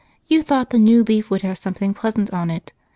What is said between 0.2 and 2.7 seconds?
You thought the new leaf would have something pleasant on